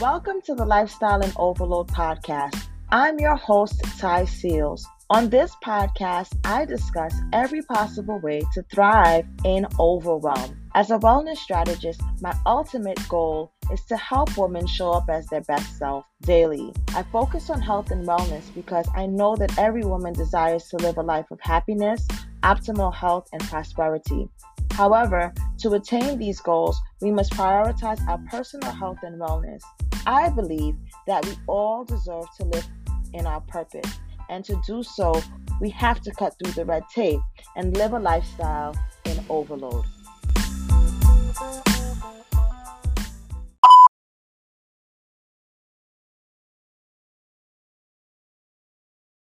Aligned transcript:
Welcome 0.00 0.40
to 0.46 0.54
the 0.54 0.64
Lifestyle 0.64 1.20
in 1.20 1.30
Overload 1.36 1.88
podcast. 1.88 2.68
I'm 2.88 3.18
your 3.18 3.36
host, 3.36 3.82
Ty 3.98 4.24
Seals. 4.24 4.88
On 5.10 5.28
this 5.28 5.54
podcast, 5.62 6.38
I 6.42 6.64
discuss 6.64 7.14
every 7.34 7.60
possible 7.60 8.18
way 8.18 8.40
to 8.54 8.62
thrive 8.72 9.26
in 9.44 9.66
overwhelm. 9.78 10.58
As 10.74 10.90
a 10.90 10.96
wellness 10.96 11.36
strategist, 11.36 12.00
my 12.22 12.34
ultimate 12.46 12.98
goal 13.10 13.52
is 13.70 13.84
to 13.90 13.96
help 13.98 14.38
women 14.38 14.66
show 14.66 14.90
up 14.90 15.10
as 15.10 15.26
their 15.26 15.42
best 15.42 15.76
self 15.76 16.06
daily. 16.22 16.72
I 16.96 17.02
focus 17.02 17.50
on 17.50 17.60
health 17.60 17.90
and 17.90 18.08
wellness 18.08 18.54
because 18.54 18.88
I 18.96 19.04
know 19.04 19.36
that 19.36 19.58
every 19.58 19.84
woman 19.84 20.14
desires 20.14 20.64
to 20.68 20.78
live 20.78 20.96
a 20.96 21.02
life 21.02 21.30
of 21.30 21.40
happiness, 21.42 22.08
optimal 22.42 22.94
health, 22.94 23.28
and 23.34 23.42
prosperity. 23.42 24.30
However, 24.70 25.34
to 25.58 25.74
attain 25.74 26.16
these 26.16 26.40
goals, 26.40 26.80
we 27.02 27.10
must 27.10 27.32
prioritize 27.32 28.00
our 28.08 28.18
personal 28.30 28.72
health 28.72 29.00
and 29.02 29.20
wellness. 29.20 29.60
I 30.06 30.30
believe 30.30 30.76
that 31.06 31.26
we 31.26 31.36
all 31.46 31.84
deserve 31.84 32.24
to 32.38 32.44
live 32.44 32.66
in 33.12 33.26
our 33.26 33.42
purpose, 33.42 33.98
and 34.30 34.42
to 34.46 34.60
do 34.66 34.82
so, 34.82 35.20
we 35.60 35.68
have 35.70 36.00
to 36.00 36.10
cut 36.12 36.34
through 36.38 36.52
the 36.52 36.64
red 36.64 36.84
tape 36.94 37.20
and 37.54 37.76
live 37.76 37.92
a 37.92 37.98
lifestyle 37.98 38.74
in 39.04 39.22
overload. 39.28 39.84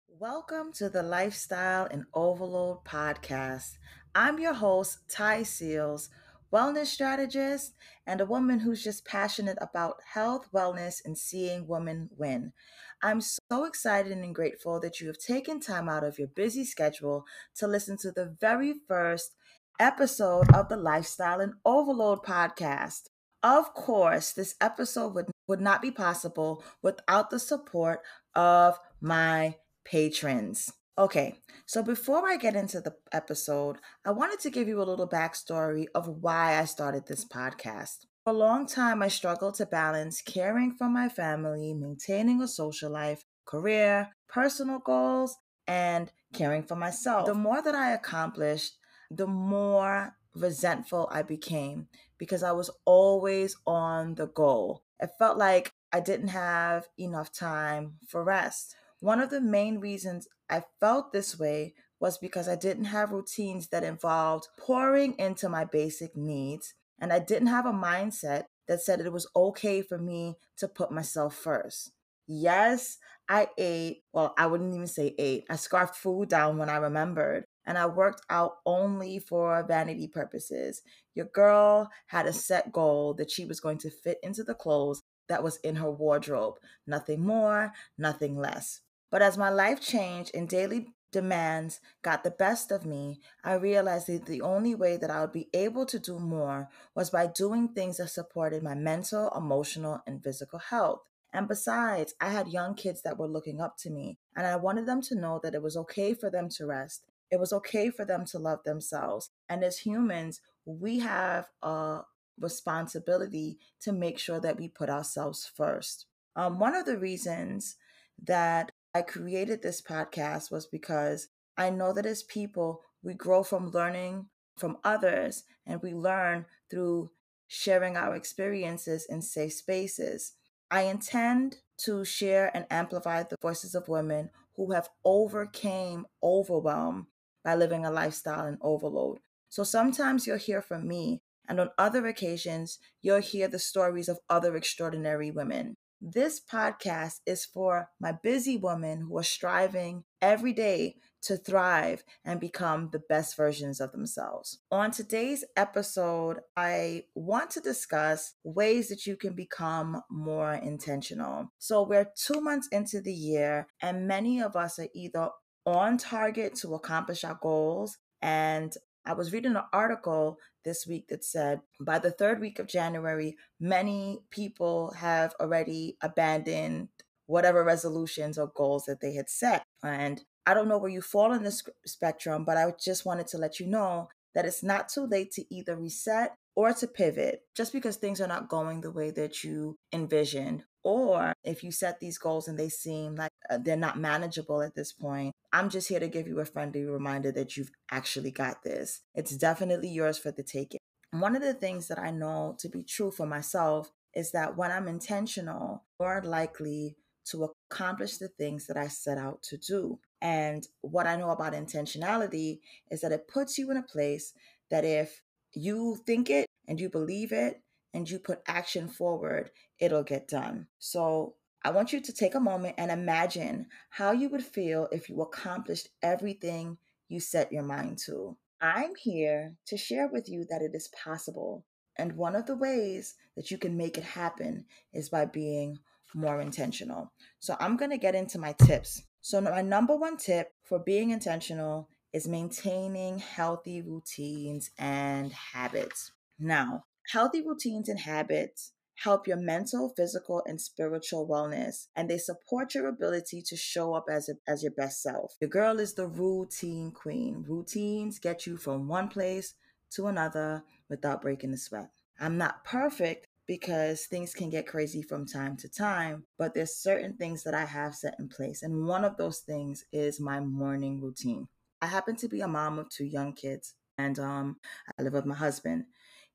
Welcome 0.07 0.73
to 0.73 0.89
the 0.89 1.01
Lifestyle 1.01 1.87
in 1.87 2.05
Overload 2.13 2.85
podcast. 2.85 3.77
I'm 4.13 4.39
your 4.39 4.53
host, 4.53 4.99
Ty 5.09 5.41
Seals, 5.41 6.09
wellness 6.51 6.87
strategist 6.87 7.73
and 8.05 8.21
a 8.21 8.25
woman 8.25 8.59
who's 8.59 8.83
just 8.83 9.05
passionate 9.05 9.57
about 9.61 9.97
health, 10.13 10.49
wellness, 10.53 11.03
and 11.03 11.17
seeing 11.17 11.67
women 11.67 12.09
win. 12.17 12.53
I'm 13.01 13.21
so 13.21 13.65
excited 13.65 14.11
and 14.11 14.35
grateful 14.35 14.79
that 14.81 14.99
you 14.99 15.07
have 15.07 15.17
taken 15.17 15.59
time 15.59 15.89
out 15.89 16.03
of 16.03 16.19
your 16.19 16.27
busy 16.27 16.65
schedule 16.65 17.25
to 17.55 17.67
listen 17.67 17.97
to 17.97 18.11
the 18.11 18.35
very 18.39 18.75
first 18.87 19.35
episode 19.79 20.53
of 20.53 20.69
the 20.69 20.77
Lifestyle 20.77 21.39
in 21.39 21.53
Overload 21.65 22.23
podcast. 22.23 23.03
Of 23.41 23.73
course, 23.73 24.33
this 24.33 24.55
episode 24.61 25.15
would, 25.15 25.31
would 25.47 25.61
not 25.61 25.81
be 25.81 25.89
possible 25.89 26.63
without 26.83 27.31
the 27.31 27.39
support 27.39 28.01
of 28.35 28.77
my 28.99 29.55
patrons. 29.83 30.71
Okay, 31.01 31.33
so 31.65 31.81
before 31.81 32.29
I 32.29 32.37
get 32.37 32.55
into 32.55 32.79
the 32.79 32.93
episode, 33.11 33.77
I 34.05 34.11
wanted 34.11 34.39
to 34.41 34.51
give 34.51 34.67
you 34.67 34.79
a 34.79 34.85
little 34.85 35.09
backstory 35.09 35.87
of 35.95 36.07
why 36.07 36.59
I 36.59 36.65
started 36.65 37.07
this 37.07 37.25
podcast. 37.25 38.05
For 38.23 38.33
a 38.33 38.37
long 38.37 38.67
time, 38.67 39.01
I 39.01 39.07
struggled 39.07 39.55
to 39.55 39.65
balance 39.65 40.21
caring 40.21 40.75
for 40.77 40.87
my 40.87 41.09
family, 41.09 41.73
maintaining 41.73 42.39
a 42.39 42.47
social 42.47 42.91
life, 42.91 43.23
career, 43.45 44.09
personal 44.29 44.77
goals, 44.77 45.35
and 45.65 46.11
caring 46.33 46.61
for 46.61 46.75
myself. 46.75 47.25
The 47.25 47.33
more 47.33 47.63
that 47.63 47.73
I 47.73 47.93
accomplished, 47.93 48.77
the 49.09 49.25
more 49.25 50.15
resentful 50.35 51.09
I 51.11 51.23
became 51.23 51.87
because 52.19 52.43
I 52.43 52.51
was 52.51 52.69
always 52.85 53.55
on 53.65 54.13
the 54.13 54.27
goal. 54.27 54.83
It 54.99 55.09
felt 55.17 55.39
like 55.39 55.73
I 55.91 55.99
didn't 55.99 56.27
have 56.27 56.89
enough 56.99 57.33
time 57.33 57.95
for 58.07 58.23
rest. 58.23 58.75
One 59.01 59.19
of 59.19 59.31
the 59.31 59.41
main 59.41 59.79
reasons 59.79 60.27
I 60.47 60.63
felt 60.79 61.11
this 61.11 61.39
way 61.39 61.73
was 61.99 62.19
because 62.19 62.47
I 62.47 62.55
didn't 62.55 62.85
have 62.85 63.11
routines 63.11 63.69
that 63.69 63.83
involved 63.83 64.47
pouring 64.59 65.15
into 65.17 65.49
my 65.49 65.65
basic 65.65 66.15
needs, 66.15 66.75
and 66.99 67.11
I 67.11 67.17
didn't 67.17 67.47
have 67.47 67.65
a 67.65 67.71
mindset 67.73 68.43
that 68.67 68.79
said 68.79 68.99
it 68.99 69.11
was 69.11 69.27
okay 69.35 69.81
for 69.81 69.97
me 69.97 70.35
to 70.57 70.67
put 70.67 70.91
myself 70.91 71.35
first. 71.35 71.93
Yes, 72.27 72.99
I 73.27 73.47
ate, 73.57 74.03
well, 74.13 74.35
I 74.37 74.45
wouldn't 74.45 74.75
even 74.75 74.85
say 74.85 75.15
ate, 75.17 75.45
I 75.49 75.55
scarfed 75.55 75.95
food 75.95 76.29
down 76.29 76.59
when 76.59 76.69
I 76.69 76.77
remembered, 76.77 77.45
and 77.65 77.79
I 77.79 77.87
worked 77.87 78.21
out 78.29 78.57
only 78.67 79.17
for 79.17 79.65
vanity 79.67 80.07
purposes. 80.07 80.83
Your 81.15 81.25
girl 81.25 81.89
had 82.05 82.27
a 82.27 82.33
set 82.33 82.71
goal 82.71 83.15
that 83.15 83.31
she 83.31 83.45
was 83.45 83.59
going 83.59 83.79
to 83.79 83.89
fit 83.89 84.19
into 84.21 84.43
the 84.43 84.53
clothes 84.53 85.01
that 85.27 85.41
was 85.43 85.57
in 85.57 85.77
her 85.77 85.89
wardrobe. 85.89 86.59
Nothing 86.85 87.25
more, 87.25 87.71
nothing 87.97 88.37
less. 88.37 88.81
But 89.11 89.21
as 89.21 89.37
my 89.37 89.49
life 89.49 89.81
changed 89.81 90.31
and 90.33 90.47
daily 90.47 90.87
demands 91.11 91.81
got 92.01 92.23
the 92.23 92.31
best 92.31 92.71
of 92.71 92.85
me, 92.85 93.19
I 93.43 93.53
realized 93.53 94.07
that 94.07 94.25
the 94.25 94.41
only 94.41 94.73
way 94.73 94.97
that 94.97 95.11
I 95.11 95.21
would 95.21 95.33
be 95.33 95.49
able 95.53 95.85
to 95.87 95.99
do 95.99 96.17
more 96.17 96.69
was 96.95 97.09
by 97.09 97.27
doing 97.27 97.67
things 97.67 97.97
that 97.97 98.09
supported 98.09 98.63
my 98.63 98.73
mental, 98.73 99.29
emotional, 99.35 100.01
and 100.07 100.23
physical 100.23 100.59
health. 100.59 101.01
And 101.33 101.47
besides, 101.47 102.13
I 102.19 102.29
had 102.29 102.47
young 102.47 102.75
kids 102.75 103.01
that 103.03 103.17
were 103.17 103.27
looking 103.27 103.61
up 103.61 103.77
to 103.79 103.89
me, 103.89 104.17
and 104.35 104.47
I 104.47 104.55
wanted 104.55 104.85
them 104.85 105.01
to 105.03 105.15
know 105.15 105.39
that 105.43 105.55
it 105.55 105.61
was 105.61 105.77
okay 105.77 106.13
for 106.13 106.29
them 106.29 106.49
to 106.57 106.65
rest. 106.65 107.03
It 107.29 107.39
was 107.39 107.53
okay 107.53 107.89
for 107.89 108.03
them 108.03 108.25
to 108.25 108.39
love 108.39 108.63
themselves. 108.65 109.29
And 109.47 109.63
as 109.63 109.79
humans, 109.79 110.41
we 110.65 110.99
have 110.99 111.47
a 111.61 112.01
responsibility 112.39 113.59
to 113.81 113.93
make 113.93 114.19
sure 114.19 114.39
that 114.41 114.57
we 114.57 114.67
put 114.67 114.89
ourselves 114.89 115.49
first. 115.55 116.05
Um, 116.35 116.59
one 116.59 116.75
of 116.75 116.85
the 116.85 116.97
reasons 116.97 117.77
that 118.23 118.71
I 118.93 119.01
created 119.01 119.61
this 119.61 119.81
podcast 119.81 120.51
was 120.51 120.65
because 120.65 121.29
I 121.57 121.69
know 121.69 121.93
that 121.93 122.05
as 122.05 122.23
people, 122.23 122.81
we 123.01 123.13
grow 123.13 123.41
from 123.43 123.71
learning 123.71 124.27
from 124.57 124.77
others 124.83 125.43
and 125.65 125.81
we 125.81 125.93
learn 125.93 126.45
through 126.69 127.11
sharing 127.47 127.95
our 127.95 128.15
experiences 128.15 129.05
in 129.09 129.21
safe 129.21 129.53
spaces. 129.53 130.33
I 130.69 130.83
intend 130.83 131.57
to 131.79 132.03
share 132.05 132.51
and 132.55 132.65
amplify 132.69 133.23
the 133.23 133.37
voices 133.41 133.75
of 133.75 133.87
women 133.87 134.29
who 134.55 134.71
have 134.71 134.89
overcame 135.03 136.05
overwhelm 136.21 137.07
by 137.43 137.55
living 137.55 137.85
a 137.85 137.91
lifestyle 137.91 138.45
in 138.45 138.57
overload. 138.61 139.19
So 139.49 139.63
sometimes 139.63 140.27
you'll 140.27 140.37
hear 140.37 140.61
from 140.61 140.87
me, 140.87 141.21
and 141.47 141.59
on 141.59 141.71
other 141.77 142.05
occasions, 142.07 142.77
you'll 143.01 143.19
hear 143.19 143.47
the 143.47 143.59
stories 143.59 144.07
of 144.07 144.19
other 144.29 144.55
extraordinary 144.55 145.31
women. 145.31 145.75
This 146.03 146.41
podcast 146.41 147.19
is 147.27 147.45
for 147.45 147.89
my 147.99 148.11
busy 148.11 148.57
women 148.57 149.01
who 149.01 149.19
are 149.19 149.23
striving 149.23 150.03
every 150.19 150.51
day 150.51 150.95
to 151.21 151.37
thrive 151.37 152.03
and 152.25 152.39
become 152.39 152.89
the 152.91 153.03
best 153.07 153.37
versions 153.37 153.79
of 153.79 153.91
themselves. 153.91 154.57
On 154.71 154.89
today's 154.89 155.45
episode, 155.55 156.39
I 156.57 157.03
want 157.13 157.51
to 157.51 157.59
discuss 157.59 158.33
ways 158.43 158.89
that 158.89 159.05
you 159.05 159.15
can 159.15 159.35
become 159.35 160.01
more 160.09 160.55
intentional. 160.55 161.51
So, 161.59 161.83
we're 161.83 162.11
two 162.17 162.41
months 162.41 162.67
into 162.71 162.99
the 162.99 163.13
year, 163.13 163.67
and 163.79 164.07
many 164.07 164.41
of 164.41 164.55
us 164.55 164.79
are 164.79 164.89
either 164.95 165.29
on 165.67 165.99
target 165.99 166.55
to 166.55 166.73
accomplish 166.73 167.23
our 167.23 167.37
goals 167.39 167.99
and 168.23 168.75
I 169.03 169.13
was 169.13 169.33
reading 169.33 169.55
an 169.55 169.63
article 169.73 170.37
this 170.63 170.85
week 170.87 171.07
that 171.09 171.23
said 171.23 171.61
by 171.79 171.99
the 171.99 172.11
third 172.11 172.39
week 172.39 172.59
of 172.59 172.67
January, 172.67 173.35
many 173.59 174.19
people 174.29 174.93
have 174.97 175.33
already 175.39 175.97
abandoned 176.01 176.89
whatever 177.27 177.63
resolutions 177.63 178.37
or 178.37 178.51
goals 178.55 178.85
that 178.85 179.01
they 179.01 179.13
had 179.13 179.29
set. 179.29 179.63
And 179.83 180.21
I 180.45 180.53
don't 180.53 180.67
know 180.67 180.77
where 180.77 180.91
you 180.91 181.01
fall 181.01 181.33
in 181.33 181.43
this 181.43 181.63
spectrum, 181.85 182.43
but 182.45 182.57
I 182.57 182.73
just 182.83 183.05
wanted 183.05 183.27
to 183.27 183.37
let 183.37 183.59
you 183.59 183.67
know 183.67 184.09
that 184.33 184.45
it's 184.45 184.63
not 184.63 184.89
too 184.89 185.05
late 185.05 185.31
to 185.33 185.53
either 185.53 185.75
reset 185.75 186.35
or 186.55 186.73
to 186.73 186.87
pivot 186.87 187.41
just 187.55 187.73
because 187.73 187.97
things 187.97 188.19
are 188.19 188.27
not 188.27 188.49
going 188.49 188.81
the 188.81 188.91
way 188.91 189.11
that 189.11 189.43
you 189.43 189.77
envisioned 189.93 190.63
or 190.83 191.33
if 191.43 191.63
you 191.63 191.71
set 191.71 191.99
these 191.99 192.17
goals 192.17 192.47
and 192.47 192.57
they 192.57 192.69
seem 192.69 193.15
like 193.15 193.31
uh, 193.49 193.57
they're 193.57 193.75
not 193.75 193.99
manageable 193.99 194.61
at 194.61 194.75
this 194.75 194.91
point, 194.91 195.33
I'm 195.53 195.69
just 195.69 195.89
here 195.89 195.99
to 195.99 196.07
give 196.07 196.27
you 196.27 196.39
a 196.39 196.45
friendly 196.45 196.83
reminder 196.83 197.31
that 197.33 197.57
you've 197.57 197.71
actually 197.91 198.31
got 198.31 198.63
this. 198.63 199.01
It's 199.13 199.35
definitely 199.37 199.89
yours 199.89 200.17
for 200.17 200.31
the 200.31 200.43
taking. 200.43 200.79
One 201.11 201.35
of 201.35 201.41
the 201.41 201.53
things 201.53 201.87
that 201.89 201.99
I 201.99 202.11
know 202.11 202.55
to 202.59 202.69
be 202.69 202.83
true 202.83 203.11
for 203.11 203.25
myself 203.25 203.91
is 204.15 204.31
that 204.31 204.57
when 204.57 204.71
I'm 204.71 204.87
intentional, 204.87 205.83
more 205.99 206.21
likely 206.23 206.95
to 207.25 207.53
accomplish 207.69 208.17
the 208.17 208.27
things 208.27 208.67
that 208.67 208.77
I 208.77 208.87
set 208.87 209.17
out 209.17 209.43
to 209.43 209.57
do. 209.57 209.99
And 210.21 210.67
what 210.81 211.07
I 211.07 211.15
know 211.15 211.29
about 211.31 211.53
intentionality 211.53 212.59
is 212.89 213.01
that 213.01 213.11
it 213.11 213.27
puts 213.27 213.57
you 213.57 213.71
in 213.71 213.77
a 213.77 213.83
place 213.83 214.33
that 214.69 214.85
if 214.85 215.21
you 215.53 215.97
think 216.05 216.29
it 216.29 216.47
and 216.67 216.79
you 216.79 216.89
believe 216.89 217.31
it 217.31 217.61
and 217.93 218.09
you 218.09 218.19
put 218.19 218.41
action 218.47 218.87
forward, 218.87 219.51
it'll 219.81 220.03
get 220.03 220.29
done. 220.29 220.67
So 220.79 221.35
I 221.63 221.71
want 221.71 221.91
you 221.91 221.99
to 221.99 222.13
take 222.13 222.35
a 222.35 222.39
moment 222.39 222.75
and 222.77 222.89
imagine 222.89 223.65
how 223.89 224.11
you 224.11 224.29
would 224.29 224.43
feel 224.43 224.87
if 224.91 225.09
you 225.09 225.21
accomplished 225.21 225.89
everything 226.01 226.77
you 227.09 227.19
set 227.19 227.51
your 227.51 227.63
mind 227.63 227.97
to. 228.05 228.37
I'm 228.61 228.95
here 228.95 229.55
to 229.65 229.75
share 229.75 230.07
with 230.07 230.29
you 230.29 230.45
that 230.49 230.61
it 230.61 230.71
is 230.73 230.87
possible. 231.03 231.65
And 231.97 232.15
one 232.15 232.35
of 232.35 232.45
the 232.45 232.55
ways 232.55 233.15
that 233.35 233.51
you 233.51 233.57
can 233.57 233.75
make 233.75 233.97
it 233.97 234.03
happen 234.03 234.65
is 234.93 235.09
by 235.09 235.25
being 235.25 235.79
more 236.13 236.39
intentional. 236.39 237.11
So 237.39 237.57
I'm 237.59 237.75
going 237.75 237.91
to 237.91 237.97
get 237.97 238.15
into 238.15 238.39
my 238.39 238.53
tips. 238.53 239.03
So, 239.21 239.39
my 239.39 239.61
number 239.61 239.95
one 239.95 240.17
tip 240.17 240.51
for 240.63 240.79
being 240.79 241.11
intentional 241.11 241.89
is 242.11 242.27
maintaining 242.27 243.19
healthy 243.19 243.81
routines 243.81 244.71
and 244.79 245.31
habits. 245.31 246.11
Now, 246.39 246.85
healthy 247.11 247.45
routines 247.45 247.87
and 247.87 247.99
habits 247.99 248.71
help 249.03 249.27
your 249.27 249.37
mental, 249.37 249.93
physical, 249.95 250.43
and 250.45 250.61
spiritual 250.61 251.27
wellness, 251.27 251.87
and 251.95 252.09
they 252.09 252.17
support 252.17 252.75
your 252.75 252.87
ability 252.87 253.41
to 253.41 253.55
show 253.55 253.93
up 253.93 254.05
as, 254.09 254.29
a, 254.29 254.33
as 254.47 254.61
your 254.61 254.71
best 254.73 255.01
self. 255.01 255.35
Your 255.41 255.49
girl 255.49 255.79
is 255.79 255.93
the 255.93 256.07
routine 256.07 256.91
queen. 256.91 257.43
Routines 257.47 258.19
get 258.19 258.45
you 258.45 258.57
from 258.57 258.87
one 258.87 259.07
place 259.07 259.55
to 259.91 260.07
another 260.07 260.63
without 260.89 261.21
breaking 261.21 261.51
the 261.51 261.57
sweat. 261.57 261.89
I'm 262.19 262.37
not 262.37 262.63
perfect 262.63 263.27
because 263.47 264.05
things 264.05 264.33
can 264.33 264.49
get 264.49 264.67
crazy 264.67 265.01
from 265.01 265.25
time 265.25 265.57
to 265.57 265.67
time, 265.67 266.23
but 266.37 266.53
there's 266.53 266.75
certain 266.75 267.17
things 267.17 267.43
that 267.43 267.55
I 267.55 267.65
have 267.65 267.95
set 267.95 268.15
in 268.19 268.29
place. 268.29 268.61
And 268.61 268.85
one 268.85 269.03
of 269.03 269.17
those 269.17 269.39
things 269.39 269.83
is 269.91 270.19
my 270.19 270.39
morning 270.39 271.01
routine. 271.01 271.47
I 271.81 271.87
happen 271.87 272.15
to 272.17 272.29
be 272.29 272.41
a 272.41 272.47
mom 272.47 272.77
of 272.77 272.89
two 272.89 273.05
young 273.05 273.33
kids, 273.33 273.73
and 273.97 274.19
um, 274.19 274.57
I 274.97 275.01
live 275.01 275.13
with 275.13 275.25
my 275.25 275.35
husband. 275.35 275.85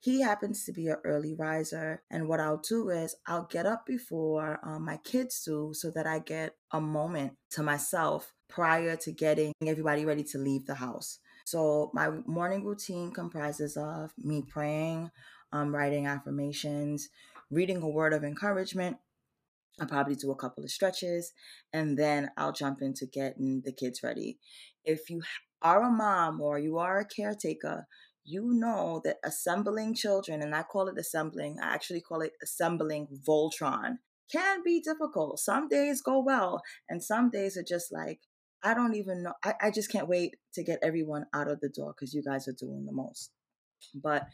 He 0.06 0.20
happens 0.20 0.64
to 0.64 0.72
be 0.72 0.86
an 0.86 0.98
early 1.02 1.34
riser, 1.34 2.00
and 2.12 2.28
what 2.28 2.38
I'll 2.38 2.58
do 2.58 2.90
is 2.90 3.16
I'll 3.26 3.48
get 3.50 3.66
up 3.66 3.84
before 3.84 4.60
um, 4.62 4.84
my 4.84 4.98
kids 4.98 5.42
do 5.42 5.72
so 5.74 5.90
that 5.90 6.06
I 6.06 6.20
get 6.20 6.54
a 6.70 6.80
moment 6.80 7.32
to 7.50 7.64
myself 7.64 8.32
prior 8.48 8.94
to 8.98 9.10
getting 9.10 9.52
everybody 9.66 10.04
ready 10.04 10.22
to 10.22 10.38
leave 10.38 10.64
the 10.64 10.76
house. 10.76 11.18
So, 11.44 11.90
my 11.92 12.10
morning 12.24 12.62
routine 12.64 13.10
comprises 13.10 13.76
of 13.76 14.12
me 14.16 14.44
praying, 14.46 15.10
um, 15.50 15.74
writing 15.74 16.06
affirmations, 16.06 17.08
reading 17.50 17.82
a 17.82 17.88
word 17.88 18.12
of 18.12 18.22
encouragement. 18.22 18.98
I'll 19.80 19.88
probably 19.88 20.14
do 20.14 20.30
a 20.30 20.36
couple 20.36 20.62
of 20.62 20.70
stretches 20.70 21.32
and 21.72 21.98
then 21.98 22.30
I'll 22.36 22.52
jump 22.52 22.80
into 22.80 23.06
getting 23.06 23.62
the 23.64 23.72
kids 23.72 24.04
ready. 24.04 24.38
If 24.84 25.10
you 25.10 25.22
are 25.62 25.82
a 25.82 25.90
mom 25.90 26.40
or 26.40 26.60
you 26.60 26.78
are 26.78 27.00
a 27.00 27.04
caretaker, 27.04 27.88
you 28.26 28.52
know 28.52 29.00
that 29.04 29.16
assembling 29.24 29.94
children, 29.94 30.42
and 30.42 30.54
I 30.54 30.62
call 30.62 30.88
it 30.88 30.98
assembling, 30.98 31.58
I 31.60 31.74
actually 31.74 32.00
call 32.00 32.20
it 32.20 32.32
assembling 32.42 33.08
Voltron, 33.26 33.98
can 34.30 34.62
be 34.64 34.80
difficult. 34.80 35.38
Some 35.38 35.68
days 35.68 36.02
go 36.02 36.20
well, 36.20 36.62
and 36.88 37.02
some 37.02 37.30
days 37.30 37.56
are 37.56 37.64
just 37.66 37.92
like, 37.92 38.20
I 38.62 38.74
don't 38.74 38.94
even 38.94 39.22
know. 39.22 39.34
I, 39.44 39.54
I 39.62 39.70
just 39.70 39.90
can't 39.90 40.08
wait 40.08 40.36
to 40.54 40.64
get 40.64 40.80
everyone 40.82 41.26
out 41.32 41.48
of 41.48 41.60
the 41.60 41.68
door 41.68 41.94
because 41.94 42.14
you 42.14 42.22
guys 42.22 42.48
are 42.48 42.56
doing 42.58 42.84
the 42.84 42.92
most. 42.92 43.30
But 43.94 44.26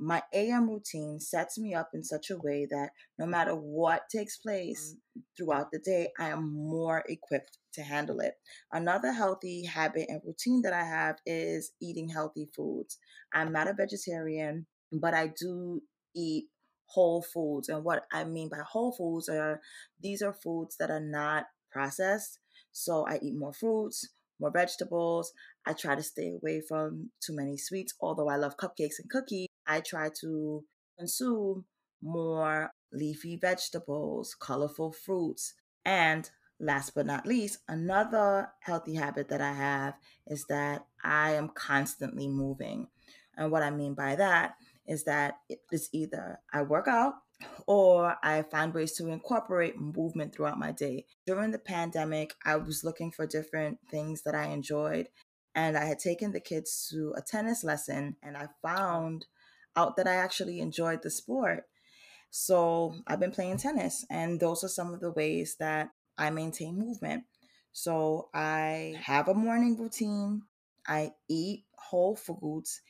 my 0.00 0.22
AM 0.32 0.68
routine 0.68 1.20
sets 1.20 1.58
me 1.58 1.74
up 1.74 1.90
in 1.92 2.02
such 2.02 2.30
a 2.30 2.38
way 2.38 2.66
that 2.70 2.90
no 3.18 3.26
matter 3.26 3.52
what 3.52 4.08
takes 4.10 4.38
place 4.38 4.96
mm. 4.96 5.22
throughout 5.36 5.70
the 5.70 5.78
day, 5.78 6.08
I 6.18 6.30
am 6.30 6.54
more 6.54 7.04
equipped 7.06 7.58
to 7.74 7.82
handle 7.82 8.20
it. 8.20 8.32
Another 8.72 9.12
healthy 9.12 9.66
habit 9.66 10.06
and 10.08 10.22
routine 10.24 10.62
that 10.62 10.72
I 10.72 10.84
have 10.84 11.16
is 11.26 11.72
eating 11.82 12.08
healthy 12.08 12.48
foods. 12.56 12.98
I'm 13.34 13.52
not 13.52 13.68
a 13.68 13.74
vegetarian, 13.74 14.66
but 14.90 15.12
I 15.12 15.32
do 15.38 15.82
eat 16.16 16.46
whole 16.86 17.22
foods. 17.22 17.68
And 17.68 17.84
what 17.84 18.04
I 18.10 18.24
mean 18.24 18.48
by 18.48 18.58
whole 18.66 18.92
foods 18.92 19.28
are 19.28 19.60
these 20.02 20.22
are 20.22 20.32
foods 20.32 20.76
that 20.80 20.90
are 20.90 21.04
not 21.04 21.44
processed. 21.70 22.38
So 22.72 23.06
I 23.06 23.18
eat 23.22 23.36
more 23.36 23.52
fruits, 23.52 24.08
more 24.40 24.50
vegetables. 24.50 25.32
I 25.66 25.74
try 25.74 25.94
to 25.94 26.02
stay 26.02 26.32
away 26.42 26.62
from 26.66 27.10
too 27.24 27.36
many 27.36 27.58
sweets, 27.58 27.94
although 28.00 28.30
I 28.30 28.36
love 28.36 28.56
cupcakes 28.56 28.98
and 28.98 29.10
cookies. 29.10 29.49
I 29.70 29.80
try 29.80 30.10
to 30.20 30.64
consume 30.98 31.64
more 32.02 32.72
leafy 32.92 33.36
vegetables, 33.36 34.34
colorful 34.34 34.90
fruits, 34.90 35.54
and 35.84 36.28
last 36.58 36.94
but 36.94 37.06
not 37.06 37.24
least, 37.24 37.58
another 37.68 38.48
healthy 38.60 38.96
habit 38.96 39.28
that 39.28 39.40
I 39.40 39.52
have 39.52 39.94
is 40.26 40.44
that 40.48 40.86
I 41.04 41.32
am 41.32 41.50
constantly 41.50 42.28
moving. 42.28 42.88
And 43.36 43.52
what 43.52 43.62
I 43.62 43.70
mean 43.70 43.94
by 43.94 44.16
that 44.16 44.56
is 44.88 45.04
that 45.04 45.38
it's 45.70 45.88
either 45.92 46.40
I 46.52 46.62
work 46.62 46.88
out 46.88 47.14
or 47.66 48.16
I 48.24 48.42
find 48.42 48.74
ways 48.74 48.92
to 48.94 49.06
incorporate 49.06 49.80
movement 49.80 50.34
throughout 50.34 50.58
my 50.58 50.72
day. 50.72 51.06
During 51.26 51.52
the 51.52 51.58
pandemic, 51.60 52.34
I 52.44 52.56
was 52.56 52.82
looking 52.82 53.12
for 53.12 53.24
different 53.24 53.78
things 53.88 54.22
that 54.22 54.34
I 54.34 54.46
enjoyed. 54.46 55.08
And 55.54 55.76
I 55.76 55.84
had 55.84 55.98
taken 55.98 56.32
the 56.32 56.40
kids 56.40 56.88
to 56.90 57.14
a 57.16 57.22
tennis 57.22 57.64
lesson, 57.64 58.16
and 58.22 58.36
I 58.36 58.48
found 58.62 59.26
out 59.76 59.96
that 59.96 60.06
I 60.06 60.14
actually 60.14 60.60
enjoyed 60.60 61.02
the 61.02 61.10
sport. 61.10 61.64
So 62.30 62.94
I've 63.06 63.20
been 63.20 63.32
playing 63.32 63.58
tennis, 63.58 64.04
and 64.10 64.38
those 64.38 64.62
are 64.62 64.68
some 64.68 64.94
of 64.94 65.00
the 65.00 65.10
ways 65.10 65.56
that 65.58 65.90
I 66.16 66.30
maintain 66.30 66.78
movement. 66.78 67.24
So 67.72 68.28
I 68.34 68.96
have 69.02 69.28
a 69.28 69.34
morning 69.34 69.76
routine, 69.76 70.42
I 70.86 71.12
eat 71.28 71.64
whole 71.76 72.16
foods, 72.16 72.80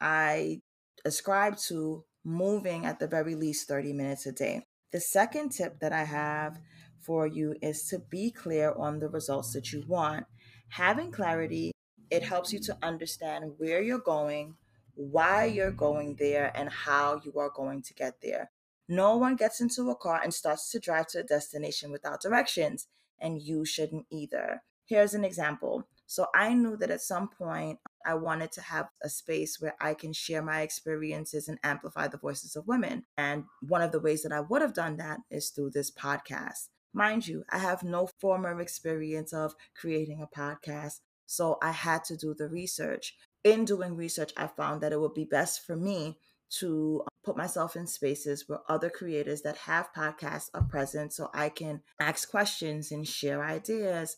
I 0.00 0.62
ascribe 1.04 1.56
to 1.68 2.04
moving 2.24 2.84
at 2.84 2.98
the 2.98 3.06
very 3.06 3.34
least 3.34 3.68
30 3.68 3.92
minutes 3.92 4.26
a 4.26 4.32
day. 4.32 4.66
The 4.92 5.00
second 5.00 5.50
tip 5.50 5.80
that 5.80 5.92
I 5.92 6.04
have 6.04 6.58
for 7.00 7.26
you 7.26 7.54
is 7.62 7.84
to 7.88 7.98
be 7.98 8.30
clear 8.30 8.72
on 8.72 8.98
the 8.98 9.08
results 9.08 9.52
that 9.52 9.72
you 9.72 9.84
want. 9.86 10.26
Having 10.68 11.12
clarity, 11.12 11.72
it 12.10 12.22
helps 12.22 12.52
you 12.52 12.60
to 12.60 12.76
understand 12.82 13.52
where 13.58 13.80
you're 13.82 13.98
going, 13.98 14.56
why 14.94 15.44
you're 15.44 15.70
going 15.70 16.16
there, 16.16 16.52
and 16.54 16.68
how 16.70 17.20
you 17.24 17.38
are 17.38 17.50
going 17.54 17.82
to 17.82 17.94
get 17.94 18.20
there. 18.22 18.50
No 18.88 19.16
one 19.16 19.36
gets 19.36 19.60
into 19.60 19.90
a 19.90 19.94
car 19.94 20.20
and 20.22 20.34
starts 20.34 20.70
to 20.70 20.80
drive 20.80 21.06
to 21.08 21.20
a 21.20 21.22
destination 21.22 21.92
without 21.92 22.20
directions, 22.20 22.88
and 23.20 23.40
you 23.40 23.64
shouldn't 23.64 24.06
either. 24.10 24.62
Here's 24.86 25.14
an 25.14 25.24
example. 25.24 25.86
So 26.06 26.26
I 26.34 26.54
knew 26.54 26.76
that 26.78 26.90
at 26.90 27.00
some 27.00 27.28
point 27.28 27.78
I 28.04 28.14
wanted 28.14 28.50
to 28.52 28.62
have 28.62 28.88
a 29.00 29.08
space 29.08 29.60
where 29.60 29.76
I 29.80 29.94
can 29.94 30.12
share 30.12 30.42
my 30.42 30.62
experiences 30.62 31.46
and 31.46 31.60
amplify 31.62 32.08
the 32.08 32.18
voices 32.18 32.56
of 32.56 32.66
women. 32.66 33.04
And 33.16 33.44
one 33.60 33.82
of 33.82 33.92
the 33.92 34.00
ways 34.00 34.24
that 34.24 34.32
I 34.32 34.40
would 34.40 34.60
have 34.60 34.74
done 34.74 34.96
that 34.96 35.20
is 35.30 35.50
through 35.50 35.70
this 35.70 35.92
podcast. 35.92 36.70
Mind 36.92 37.28
you, 37.28 37.44
I 37.50 37.58
have 37.58 37.84
no 37.84 38.08
former 38.18 38.60
experience 38.60 39.32
of 39.32 39.54
creating 39.80 40.20
a 40.20 40.26
podcast, 40.26 40.98
so 41.26 41.58
I 41.62 41.70
had 41.70 42.02
to 42.06 42.16
do 42.16 42.34
the 42.34 42.48
research. 42.48 43.14
In 43.42 43.64
doing 43.64 43.96
research, 43.96 44.32
I 44.36 44.46
found 44.48 44.82
that 44.82 44.92
it 44.92 45.00
would 45.00 45.14
be 45.14 45.24
best 45.24 45.66
for 45.66 45.76
me 45.76 46.18
to 46.58 47.02
um, 47.02 47.08
put 47.24 47.36
myself 47.36 47.76
in 47.76 47.86
spaces 47.86 48.44
where 48.46 48.60
other 48.68 48.90
creators 48.90 49.42
that 49.42 49.56
have 49.56 49.92
podcasts 49.96 50.50
are 50.52 50.64
present 50.64 51.12
so 51.12 51.30
I 51.32 51.48
can 51.48 51.80
ask 52.00 52.28
questions 52.30 52.90
and 52.90 53.06
share 53.06 53.44
ideas. 53.44 54.16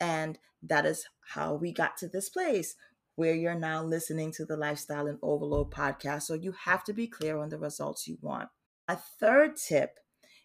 And 0.00 0.38
that 0.62 0.86
is 0.86 1.06
how 1.34 1.54
we 1.54 1.72
got 1.72 1.96
to 1.98 2.08
this 2.08 2.28
place 2.28 2.76
where 3.16 3.34
you're 3.34 3.58
now 3.58 3.82
listening 3.82 4.30
to 4.32 4.44
the 4.44 4.56
Lifestyle 4.56 5.06
in 5.06 5.18
Overload 5.22 5.70
podcast. 5.70 6.22
So 6.22 6.34
you 6.34 6.54
have 6.64 6.84
to 6.84 6.92
be 6.92 7.06
clear 7.06 7.38
on 7.38 7.48
the 7.48 7.58
results 7.58 8.06
you 8.06 8.18
want. 8.20 8.48
A 8.88 8.96
third 8.96 9.56
tip 9.56 9.98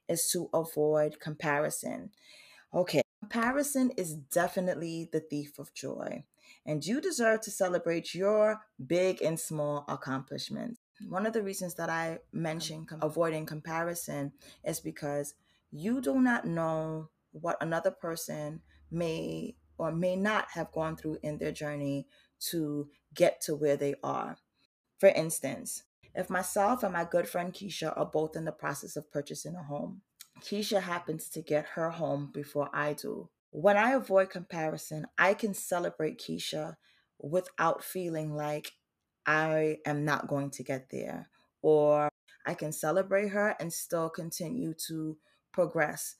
is 0.08 0.30
to 0.32 0.50
avoid 0.54 1.20
comparison. 1.20 2.12
Okay, 2.74 3.02
comparison 3.22 3.92
is 3.98 4.16
definitely 4.16 5.10
the 5.12 5.20
thief 5.20 5.60
of 5.60 5.74
joy, 5.74 6.24
and 6.66 6.86
you 6.86 7.02
deserve 7.02 7.42
to 7.42 7.52
celebrate 7.52 8.14
your 8.14 8.62
big 8.86 9.22
and 9.22 9.40
small 9.40 9.86
accomplishments. 9.88 10.80
One 11.08 11.26
of 11.26 11.34
the 11.34 11.44
reasons 11.44 11.76
that 11.76 11.90
I 11.90 12.20
mention 12.32 12.86
com- 12.86 13.00
avoiding 13.02 13.46
comparison 13.46 14.34
is 14.64 14.80
because 14.80 15.34
you 15.72 16.02
do 16.02 16.20
not 16.20 16.46
know 16.46 17.10
what 17.32 17.58
another 17.62 17.92
person 17.92 18.62
may 18.92 19.56
or 19.78 19.92
may 19.92 20.16
not 20.16 20.48
have 20.54 20.72
gone 20.72 20.96
through 20.96 21.18
in 21.24 21.38
their 21.38 21.52
journey 21.52 22.08
to 22.52 22.90
get 23.16 23.42
to 23.42 23.56
where 23.56 23.78
they 23.78 23.96
are. 24.04 24.38
For 25.00 25.10
instance, 25.10 25.84
if 26.14 26.30
myself 26.30 26.84
and 26.84 26.94
my 26.94 27.06
good 27.06 27.28
friend 27.28 27.54
Keisha 27.54 27.98
are 27.98 28.06
both 28.06 28.36
in 28.36 28.46
the 28.46 28.52
process 28.52 28.96
of 28.96 29.10
purchasing 29.12 29.56
a 29.56 29.64
home, 29.64 30.02
Keisha 30.42 30.82
happens 30.82 31.30
to 31.30 31.42
get 31.42 31.66
her 31.76 31.90
home 31.92 32.30
before 32.34 32.70
I 32.74 32.94
do. 32.94 33.30
When 33.52 33.78
I 33.78 33.92
avoid 33.92 34.30
comparison, 34.30 35.06
I 35.18 35.34
can 35.34 35.54
celebrate 35.54 36.20
Keisha 36.20 36.76
without 37.20 37.84
feeling 37.84 38.36
like 38.36 38.72
I 39.26 39.78
am 39.86 40.04
not 40.04 40.28
going 40.28 40.50
to 40.52 40.64
get 40.64 40.90
there, 40.90 41.30
or 41.62 42.10
I 42.46 42.54
can 42.56 42.72
celebrate 42.72 43.30
her 43.30 43.56
and 43.60 43.72
still 43.72 44.10
continue 44.10 44.74
to 44.88 45.18
progress 45.52 46.16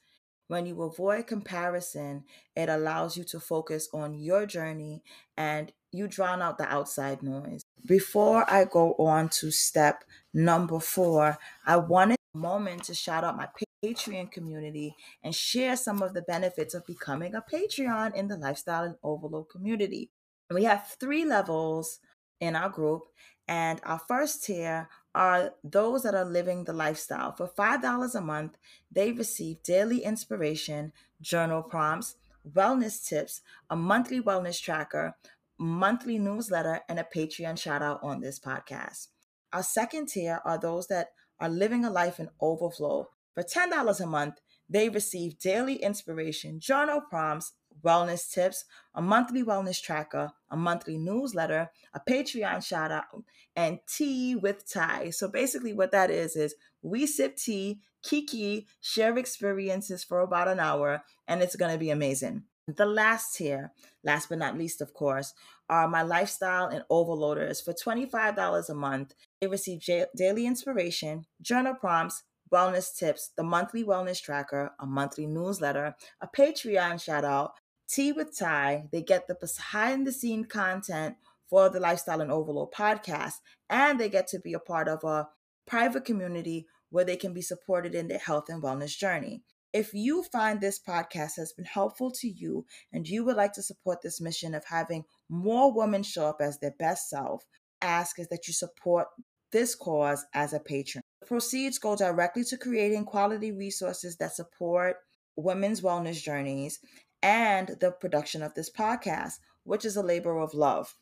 when 0.52 0.66
you 0.66 0.82
avoid 0.82 1.28
comparison, 1.28 2.26
it 2.58 2.68
allows 2.68 3.16
you 3.16 3.24
to 3.24 3.40
focus 3.40 3.88
on 3.94 4.20
your 4.20 4.46
journey 4.46 5.02
and 5.38 5.72
you 5.94 6.10
drown 6.10 6.42
out 6.42 6.58
the 6.58 6.66
outside 6.66 7.24
noise. 7.24 7.62
Before 7.88 8.44
I 8.52 8.66
go 8.66 8.94
on 8.96 9.30
to 9.40 9.50
step 9.50 10.04
number 10.34 10.82
four, 10.82 11.38
I 11.66 11.78
wanted 11.78 12.18
moment 12.34 12.84
to 12.86 12.94
shout 12.94 13.24
out 13.24 13.38
my 13.38 13.48
Patreon 13.84 14.32
community 14.32 14.96
and 15.24 15.34
share 15.34 15.76
some 15.76 16.02
of 16.02 16.14
the 16.14 16.22
benefits 16.22 16.74
of 16.74 16.86
becoming 16.86 17.36
a 17.36 17.42
Patreon 17.42 18.16
in 18.16 18.28
the 18.28 18.38
Lifestyle 18.38 18.84
in 18.84 18.96
Overload 19.04 19.50
community. 19.50 20.10
We 20.50 20.64
have 20.66 20.96
three 21.00 21.26
levels 21.26 22.00
in 22.40 22.56
our 22.56 22.70
group, 22.70 23.04
and 23.48 23.80
our 23.84 24.00
first 24.08 24.44
tier 24.44 24.90
are 25.14 25.54
those 25.64 26.04
that 26.04 26.16
are 26.16 26.26
living 26.26 26.64
the 26.64 26.74
lifestyle. 26.74 27.34
For 27.34 27.48
$5 27.48 28.16
a 28.16 28.22
month, 28.22 28.58
they 28.92 29.12
receive 29.12 29.64
daily 29.64 30.04
inspiration, 30.04 30.94
journal 31.22 31.62
prompts, 31.62 32.16
wellness 32.50 33.06
tips, 33.06 33.42
a 33.70 33.76
monthly 33.76 34.22
wellness 34.22 34.62
tracker, 34.62 35.16
monthly 35.58 36.18
newsletter, 36.18 36.82
and 36.90 37.00
a 37.00 37.08
Patreon 37.16 37.58
shout 37.58 37.82
out 37.82 38.00
on 38.02 38.22
this 38.22 38.40
podcast. 38.40 39.08
Our 39.54 39.64
second 39.64 40.08
tier 40.08 40.40
are 40.46 40.58
those 40.58 40.88
that 40.88 41.12
are 41.42 41.50
living 41.50 41.84
a 41.84 41.90
life 41.90 42.20
in 42.20 42.30
overflow. 42.40 43.10
For 43.34 43.44
$10 43.44 44.00
a 44.00 44.06
month, 44.06 44.36
they 44.70 44.88
receive 44.88 45.40
daily 45.40 45.76
inspiration, 45.76 46.60
journal 46.60 47.02
prompts, 47.02 47.52
wellness 47.84 48.32
tips, 48.32 48.64
a 48.94 49.02
monthly 49.02 49.44
wellness 49.44 49.82
tracker, 49.82 50.32
a 50.50 50.56
monthly 50.56 50.98
newsletter, 50.98 51.70
a 51.94 52.00
Patreon 52.00 52.64
shout 52.64 52.92
out, 52.92 53.24
and 53.56 53.80
tea 53.88 54.36
with 54.36 54.72
Ty. 54.72 55.10
So 55.10 55.28
basically, 55.28 55.74
what 55.74 55.92
that 55.92 56.12
is 56.12 56.36
is 56.36 56.56
we 56.82 57.06
sip 57.06 57.38
tea, 57.38 57.80
kiki, 58.04 58.68
share 58.80 59.18
experiences 59.18 60.04
for 60.04 60.22
about 60.22 60.48
an 60.48 60.60
hour, 60.60 61.04
and 61.28 61.42
it's 61.42 61.56
going 61.56 61.72
to 61.72 61.80
be 61.80 61.90
amazing. 61.90 62.44
The 62.68 62.86
last 62.86 63.36
tier, 63.36 63.72
last 64.04 64.30
but 64.30 64.38
not 64.38 64.58
least, 64.58 64.82
of 64.82 64.94
course, 64.94 65.34
are 65.70 65.88
my 65.88 66.04
lifestyle 66.04 66.68
and 66.68 66.84
overloaders. 66.92 67.64
For 67.64 67.74
$25 67.74 68.70
a 68.70 68.74
month, 68.74 69.16
they 69.40 69.48
receive 69.48 69.80
j- 69.80 70.06
daily 70.16 70.46
inspiration, 70.46 71.26
journal 71.42 71.74
prompts, 71.74 72.24
wellness 72.52 72.96
tips, 72.96 73.32
the 73.36 73.44
monthly 73.44 73.84
wellness 73.84 74.22
tracker, 74.22 74.72
a 74.80 74.86
monthly 74.86 75.26
newsletter, 75.26 75.96
a 76.22 76.28
Patreon 76.28 77.02
shout 77.02 77.26
out, 77.26 77.54
tea 77.88 78.12
with 78.12 78.38
Ty. 78.38 78.86
They 78.92 79.02
get 79.02 79.28
the 79.28 79.36
behind 79.36 80.06
the 80.06 80.12
scene 80.12 80.46
content 80.46 81.16
for 81.50 81.70
the 81.70 81.80
Lifestyle 81.80 82.22
in 82.22 82.32
Overload 82.32 82.72
podcast, 82.72 83.36
and 83.70 84.00
they 84.00 84.10
get 84.10 84.28
to 84.28 84.40
be 84.40 84.54
a 84.54 84.60
part 84.60 84.88
of 84.88 85.04
a 85.04 85.28
private 85.66 86.06
community 86.06 86.68
where 86.90 87.06
they 87.06 87.16
can 87.16 87.34
be 87.34 87.42
supported 87.42 87.96
in 87.96 88.08
their 88.08 88.20
health 88.20 88.50
and 88.50 88.62
wellness 88.62 88.98
journey. 88.98 89.44
If 89.74 89.94
you 89.94 90.24
find 90.24 90.60
this 90.60 90.80
podcast 90.80 91.38
has 91.38 91.54
been 91.54 91.66
helpful 91.66 92.12
to 92.20 92.28
you 92.28 92.66
and 92.92 93.08
you 93.08 93.24
would 93.24 93.38
like 93.38 93.54
to 93.54 93.64
support 93.64 94.02
this 94.02 94.20
mission 94.20 94.54
of 94.54 94.66
having 94.66 95.06
more 95.30 95.74
women 95.74 96.04
show 96.04 96.28
up 96.28 96.38
as 96.42 96.60
their 96.60 96.76
best 96.78 97.10
self, 97.10 97.46
ask 97.82 98.20
is 98.20 98.28
that 98.28 98.48
you 98.48 98.54
support 98.54 99.08
this 99.52 99.76
cause 99.76 100.26
as 100.34 100.52
a 100.54 100.60
patron. 100.60 101.02
The 101.22 101.28
proceeds 101.28 101.80
go 101.80 101.96
directly 101.96 102.44
to 102.46 102.58
creating 102.58 103.06
quality 103.06 103.52
resources 103.52 104.18
that 104.18 104.36
support 104.36 104.98
women's 105.38 105.82
wellness 105.82 106.22
journeys 106.22 106.80
and 107.24 107.76
the 107.80 107.92
production 107.92 108.44
of 108.44 108.54
this 108.56 108.70
podcast, 108.70 109.34
which 109.64 109.86
is 109.86 109.96
a 109.96 110.04
labor 110.04 110.38
of 110.40 110.54
love. 110.54 110.96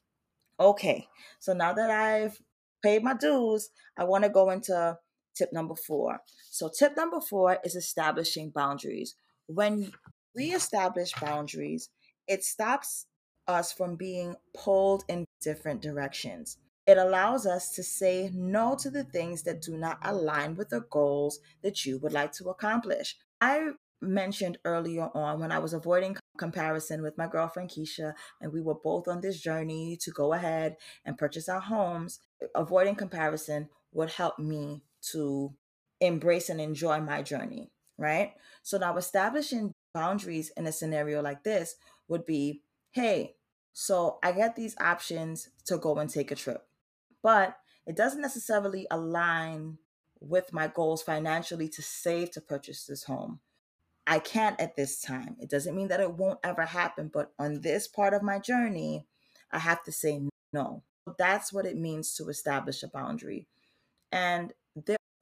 Okay, 0.59 1.07
so 1.39 1.53
now 1.53 1.73
that 1.73 1.89
I've 1.89 2.39
paid 2.83 3.03
my 3.03 3.13
dues, 3.13 3.69
I 3.97 4.03
want 4.03 4.25
to 4.25 4.29
go 4.29 4.49
into 4.49 4.97
tip 5.39 5.53
number 5.53 5.75
four. 5.75 6.19
So, 6.51 6.69
tip 6.69 6.95
number 6.97 7.21
four 7.21 7.57
is 7.63 7.75
establishing 7.75 8.49
boundaries. 8.49 9.15
When 9.47 9.91
we 10.35 10.51
establish 10.51 11.13
boundaries, 11.19 11.89
it 12.27 12.43
stops 12.43 13.07
us 13.47 13.71
from 13.73 13.95
being 13.95 14.35
pulled 14.55 15.03
in 15.07 15.25
different 15.41 15.81
directions. 15.81 16.57
It 16.85 16.97
allows 16.97 17.45
us 17.45 17.71
to 17.75 17.83
say 17.83 18.31
no 18.33 18.75
to 18.79 18.89
the 18.89 19.03
things 19.03 19.43
that 19.43 19.61
do 19.61 19.77
not 19.77 19.99
align 20.03 20.55
with 20.55 20.69
the 20.69 20.81
goals 20.89 21.39
that 21.63 21.85
you 21.85 21.97
would 21.99 22.13
like 22.13 22.31
to 22.33 22.49
accomplish. 22.49 23.15
I 23.41 23.71
mentioned 24.01 24.57
earlier 24.65 25.09
on 25.13 25.39
when 25.39 25.51
I 25.51 25.59
was 25.59 25.73
avoiding 25.73 26.17
comparison 26.37 27.01
with 27.01 27.17
my 27.17 27.27
girlfriend 27.27 27.69
Keisha, 27.69 28.13
and 28.41 28.51
we 28.51 28.61
were 28.61 28.75
both 28.75 29.07
on 29.07 29.21
this 29.21 29.39
journey 29.39 29.97
to 30.01 30.11
go 30.11 30.33
ahead 30.33 30.77
and 31.05 31.17
purchase 31.17 31.49
our 31.49 31.59
homes. 31.59 32.19
Avoiding 32.55 32.95
comparison 32.95 33.69
would 33.91 34.11
help 34.11 34.39
me 34.39 34.81
to 35.11 35.53
embrace 36.01 36.49
and 36.49 36.61
enjoy 36.61 36.99
my 36.99 37.21
journey, 37.21 37.71
right? 37.97 38.33
So 38.63 38.77
now 38.77 38.97
establishing 38.97 39.73
boundaries 39.93 40.51
in 40.55 40.67
a 40.67 40.71
scenario 40.71 41.21
like 41.21 41.43
this 41.43 41.75
would 42.07 42.25
be 42.25 42.61
hey, 42.91 43.35
so 43.73 44.17
I 44.23 44.31
get 44.31 44.55
these 44.55 44.75
options 44.79 45.49
to 45.65 45.77
go 45.77 45.95
and 45.97 46.09
take 46.09 46.31
a 46.31 46.35
trip, 46.35 46.65
but 47.21 47.55
it 47.85 47.95
doesn't 47.95 48.21
necessarily 48.21 48.87
align 48.89 49.77
with 50.19 50.51
my 50.51 50.67
goals 50.67 51.01
financially 51.01 51.69
to 51.69 51.81
save 51.81 52.31
to 52.31 52.41
purchase 52.41 52.85
this 52.85 53.03
home. 53.03 53.39
I 54.05 54.19
can't 54.19 54.59
at 54.59 54.75
this 54.75 55.01
time. 55.01 55.35
It 55.39 55.49
doesn't 55.49 55.75
mean 55.75 55.87
that 55.89 55.99
it 55.99 56.13
won't 56.13 56.39
ever 56.43 56.65
happen, 56.65 57.11
but 57.13 57.31
on 57.37 57.61
this 57.61 57.87
part 57.87 58.13
of 58.13 58.23
my 58.23 58.39
journey, 58.39 59.05
I 59.51 59.59
have 59.59 59.83
to 59.83 59.91
say 59.91 60.21
no. 60.51 60.83
That's 61.17 61.53
what 61.53 61.65
it 61.65 61.77
means 61.77 62.15
to 62.15 62.27
establish 62.29 62.83
a 62.83 62.87
boundary. 62.87 63.47
And 64.11 64.51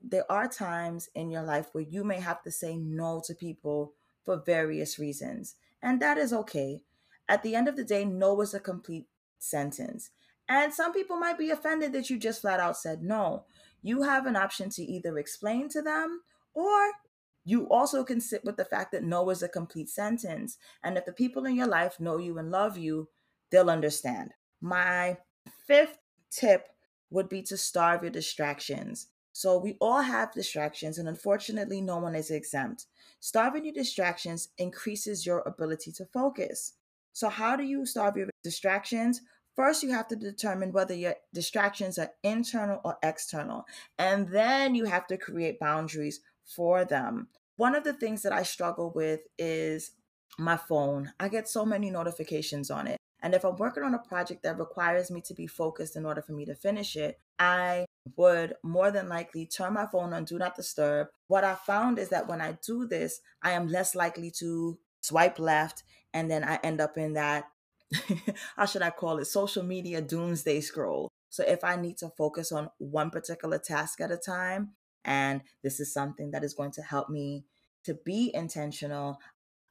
there 0.10 0.30
are 0.32 0.48
times 0.48 1.10
in 1.16 1.30
your 1.30 1.44
life 1.44 1.68
where 1.72 1.84
you 1.84 2.04
may 2.04 2.20
have 2.20 2.42
to 2.44 2.52
say 2.52 2.78
no 2.78 3.22
to 3.26 3.34
people 3.34 3.94
for 4.24 4.42
various 4.46 4.98
reasons, 4.98 5.56
and 5.82 6.02
that 6.02 6.18
is 6.18 6.34
okay. 6.34 6.82
At 7.30 7.44
the 7.44 7.56
end 7.56 7.68
of 7.68 7.76
the 7.76 7.84
day, 7.84 8.06
no 8.06 8.40
is 8.42 8.54
a 8.54 8.60
complete 8.60 9.08
sentence. 9.38 10.10
And 10.50 10.74
some 10.74 10.94
people 10.94 11.18
might 11.18 11.38
be 11.38 11.50
offended 11.50 11.92
that 11.94 12.10
you 12.10 12.18
just 12.18 12.42
flat 12.42 12.60
out 12.60 12.78
said 12.78 13.04
no. 13.04 13.44
You 13.82 14.04
have 14.04 14.26
an 14.26 14.36
option 14.36 14.70
to 14.72 14.84
either 14.84 15.18
explain 15.18 15.68
to 15.70 15.82
them 15.82 16.22
or 16.54 16.92
you 17.44 17.68
also 17.70 18.04
can 18.04 18.20
sit 18.20 18.44
with 18.44 18.58
the 18.58 18.66
fact 18.66 18.92
that 18.92 19.04
no 19.04 19.30
is 19.30 19.44
a 19.44 19.50
complete 19.50 19.90
sentence. 19.90 20.58
And 20.84 20.98
if 20.98 21.06
the 21.06 21.14
people 21.14 21.46
in 21.46 21.56
your 21.56 21.68
life 21.68 22.00
know 22.00 22.18
you 22.18 22.38
and 22.38 22.52
love 22.52 22.78
you, 22.78 23.10
they'll 23.52 23.70
understand. 23.70 24.34
My 24.62 25.18
fifth 25.66 26.00
tip 26.30 26.68
would 27.10 27.30
be 27.30 27.42
to 27.44 27.56
starve 27.56 28.04
your 28.04 28.12
distractions. 28.12 29.08
So 29.38 29.60
we 29.60 29.78
all 29.80 30.02
have 30.02 30.34
distractions, 30.34 30.98
and 30.98 31.08
unfortunately, 31.08 31.80
no 31.80 32.00
one 32.00 32.16
is 32.16 32.32
exempt. 32.32 32.88
Starving 33.20 33.66
your 33.66 33.74
distractions 33.76 34.50
increases 34.58 35.28
your 35.28 35.44
ability 35.46 35.92
to 35.92 36.06
focus. 36.08 36.74
So, 37.14 37.30
how 37.30 37.56
do 37.56 37.64
you 37.64 37.86
starve 37.86 38.18
your 38.18 38.32
distractions? 38.44 39.22
First, 39.56 39.84
you 39.84 39.92
have 39.92 40.08
to 40.08 40.16
determine 40.16 40.72
whether 40.72 40.96
your 40.96 41.14
distractions 41.36 42.00
are 42.00 42.14
internal 42.24 42.82
or 42.84 42.98
external, 43.04 43.66
and 44.00 44.28
then 44.30 44.74
you 44.74 44.86
have 44.86 45.06
to 45.06 45.20
create 45.20 45.60
boundaries 45.60 46.22
for 46.44 46.84
them. 46.84 47.28
One 47.58 47.76
of 47.76 47.84
the 47.84 47.94
things 47.94 48.24
that 48.24 48.34
I 48.34 48.42
struggle 48.42 48.92
with 48.96 49.20
is 49.38 49.92
my 50.40 50.58
phone. 50.58 51.12
I 51.20 51.28
get 51.28 51.48
so 51.48 51.64
many 51.64 51.92
notifications 51.92 52.72
on 52.72 52.88
it. 52.88 52.98
And 53.22 53.36
if 53.36 53.44
I'm 53.46 53.58
working 53.58 53.84
on 53.84 53.94
a 53.94 54.00
project 54.00 54.42
that 54.44 54.58
requires 54.58 55.12
me 55.12 55.22
to 55.22 55.36
be 55.36 55.46
focused 55.46 55.96
in 55.96 56.08
order 56.08 56.24
for 56.24 56.32
me 56.32 56.46
to 56.46 56.56
finish 56.56 56.96
it, 56.96 57.20
I 57.38 57.86
would 58.16 58.56
more 58.64 58.92
than 58.92 59.10
likely 59.10 59.46
turn 59.46 59.74
my 59.74 59.86
phone 59.86 60.14
on 60.14 60.26
do 60.26 60.38
not 60.38 60.56
disturb. 60.56 61.08
What 61.28 61.44
I 61.44 61.56
found 61.56 62.00
is 62.00 62.10
that 62.10 62.28
when 62.28 62.42
I 62.42 62.58
do 62.66 62.88
this, 62.88 63.20
I 63.42 63.52
am 63.52 63.68
less 63.68 63.96
likely 63.96 64.32
to 64.40 64.78
swipe 65.02 65.40
left 65.40 65.84
and 66.14 66.30
then 66.30 66.44
I 66.44 66.60
end 66.64 66.82
up 66.82 66.98
in 66.98 67.14
that 67.14 67.46
how 68.58 68.66
should 68.66 68.82
I 68.82 68.90
call 68.90 69.18
it 69.20 69.26
social 69.26 69.64
media 69.64 70.02
doomsday 70.02 70.62
scroll. 70.62 71.10
So 71.30 71.44
if 71.44 71.64
I 71.64 71.76
need 71.76 71.98
to 72.00 72.10
focus 72.10 72.52
on 72.52 72.70
one 72.78 73.10
particular 73.10 73.58
task 73.58 74.02
at 74.02 74.12
a 74.12 74.18
time, 74.18 74.72
and 75.06 75.42
this 75.64 75.80
is 75.80 75.94
something 75.94 76.32
that 76.32 76.44
is 76.44 76.54
going 76.54 76.72
to 76.72 76.82
help 76.82 77.10
me 77.10 77.46
to 77.86 77.94
be 77.94 78.32
intentional. 78.34 79.20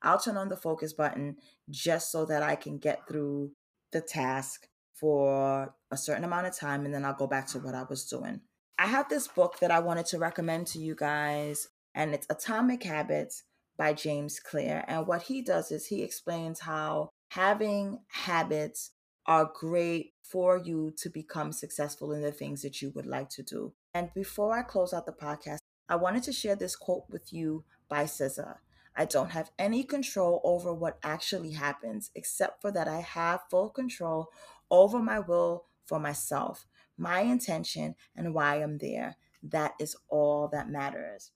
I'll 0.02 0.19
turn 0.19 0.37
on 0.37 0.49
the 0.49 0.57
focus 0.57 0.93
button 0.93 1.37
just 1.71 2.11
so 2.11 2.25
that 2.26 2.43
I 2.43 2.57
can 2.57 2.78
get 2.78 3.07
through 3.07 3.52
the 3.93 4.00
task 4.00 4.69
for 4.95 5.75
a 5.90 5.97
certain 5.97 6.25
amount 6.25 6.47
of 6.47 6.57
time 6.57 6.85
and 6.85 6.95
then 6.95 7.05
I'll 7.05 7.14
go 7.14 7.26
back 7.26 7.47
to 7.49 7.59
what 7.59 7.75
I 7.75 7.85
was 7.88 8.05
doing. 8.05 8.40
I 8.78 8.87
have 8.87 9.09
this 9.09 9.28
book 9.28 9.59
that 9.61 9.71
I 9.71 9.78
wanted 9.81 10.07
to 10.07 10.19
recommend 10.19 10.66
to 10.69 10.78
you 10.78 10.95
guys, 10.95 11.69
and 11.95 12.12
it's 12.12 12.26
Atomic 12.28 12.83
Habits 12.83 13.45
by 13.78 13.95
James 13.95 14.38
Clear. 14.38 14.85
And 14.87 15.07
what 15.07 15.23
he 15.23 15.40
does 15.40 15.71
is 15.71 15.87
he 15.87 16.02
explains 16.02 16.61
how 16.61 17.09
having 17.31 18.00
habits 18.09 18.90
are 19.26 19.50
great 19.52 20.12
for 20.23 20.59
you 20.59 20.93
to 20.99 21.09
become 21.09 21.52
successful 21.52 22.12
in 22.12 22.23
the 22.23 22.33
things 22.33 22.62
that 22.62 22.83
you 22.83 22.93
would 22.95 23.07
like 23.07 23.31
to 23.31 23.43
do. 23.43 23.73
And 23.95 24.11
before 24.14 24.57
I 24.57 24.62
close 24.62 24.93
out 24.93 25.07
the 25.07 25.12
podcast, 25.12 25.59
I 25.88 25.97
wanted 25.97 26.23
to 26.25 26.33
share 26.33 26.57
this 26.57 26.76
quote 26.76 27.05
with 27.09 27.33
you 27.33 27.64
by 27.88 28.05
SZA. 28.05 28.57
I 28.97 29.05
don't 29.05 29.31
have 29.31 29.50
any 29.59 29.85
control 29.85 30.40
over 30.43 30.73
what 30.73 30.99
actually 31.02 31.52
happens, 31.52 32.11
except 32.14 32.61
for 32.61 32.71
that 32.73 32.88
I 32.88 33.00
have 33.00 33.40
full 33.50 33.69
control 33.69 34.28
over 34.71 34.99
my 35.00 35.19
will 35.21 35.66
for 35.87 35.99
myself, 35.99 36.66
my 36.99 37.21
intention, 37.21 37.95
and 38.16 38.35
why 38.35 38.57
I'm 38.62 38.78
there. 38.78 39.16
That 39.43 39.75
is 39.78 39.97
all 40.09 40.49
that 40.49 40.69
matters. 40.69 41.33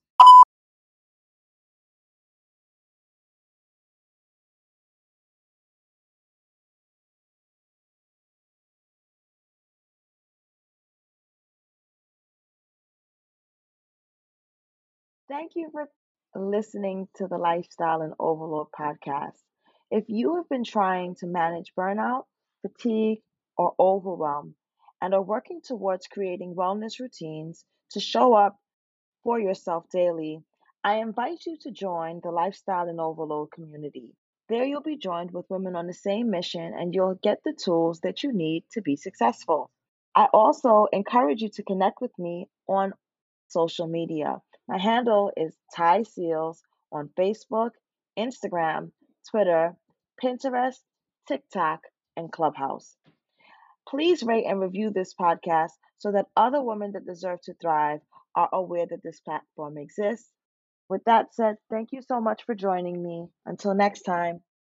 Thank 15.28 15.52
you 15.54 15.70
for 15.70 15.88
listening 16.34 17.08
to 17.16 17.26
the 17.26 17.38
Lifestyle 17.38 18.02
in 18.02 18.12
Overload 18.18 18.68
podcast. 18.78 19.38
If 19.90 20.04
you 20.08 20.36
have 20.36 20.48
been 20.48 20.64
trying 20.64 21.14
to 21.16 21.26
manage 21.26 21.72
burnout, 21.74 22.24
fatigue, 22.62 23.22
or 23.60 23.74
overwhelm 23.78 24.54
and 25.02 25.12
are 25.12 25.20
working 25.20 25.60
towards 25.62 26.06
creating 26.06 26.54
wellness 26.54 26.98
routines 26.98 27.62
to 27.90 28.00
show 28.00 28.32
up 28.32 28.56
for 29.22 29.38
yourself 29.38 29.84
daily, 29.92 30.42
I 30.82 30.94
invite 30.94 31.44
you 31.46 31.58
to 31.60 31.70
join 31.70 32.20
the 32.22 32.30
Lifestyle 32.30 32.88
in 32.88 32.98
Overload 32.98 33.52
community. 33.52 34.14
There, 34.48 34.64
you'll 34.64 34.80
be 34.80 34.96
joined 34.96 35.32
with 35.32 35.50
women 35.50 35.76
on 35.76 35.86
the 35.86 35.92
same 35.92 36.30
mission 36.30 36.72
and 36.74 36.94
you'll 36.94 37.18
get 37.22 37.40
the 37.44 37.52
tools 37.52 38.00
that 38.00 38.22
you 38.22 38.32
need 38.32 38.64
to 38.72 38.80
be 38.80 38.96
successful. 38.96 39.70
I 40.16 40.28
also 40.32 40.86
encourage 40.90 41.42
you 41.42 41.50
to 41.56 41.62
connect 41.62 42.00
with 42.00 42.18
me 42.18 42.48
on 42.66 42.94
social 43.48 43.88
media. 43.88 44.38
My 44.68 44.78
handle 44.78 45.32
is 45.36 45.54
Ty 45.76 46.04
Seals 46.04 46.62
on 46.90 47.10
Facebook, 47.14 47.72
Instagram, 48.18 48.92
Twitter, 49.30 49.76
Pinterest, 50.24 50.80
TikTok, 51.28 51.80
and 52.16 52.32
Clubhouse. 52.32 52.96
Please 53.90 54.22
rate 54.22 54.46
and 54.46 54.60
review 54.60 54.90
this 54.90 55.14
podcast 55.14 55.72
so 55.98 56.12
that 56.12 56.28
other 56.36 56.62
women 56.62 56.92
that 56.92 57.04
deserve 57.04 57.42
to 57.42 57.54
thrive 57.54 58.00
are 58.34 58.48
aware 58.52 58.86
that 58.86 59.02
this 59.02 59.20
platform 59.20 59.76
exists. 59.76 60.30
With 60.88 61.04
that 61.04 61.34
said, 61.34 61.56
thank 61.70 61.92
you 61.92 62.02
so 62.02 62.20
much 62.20 62.44
for 62.44 62.54
joining 62.54 63.02
me. 63.02 63.28
Until 63.46 63.74
next 63.74 64.02
time. 64.02 64.42